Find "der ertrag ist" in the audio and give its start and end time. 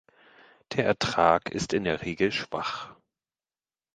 0.73-1.73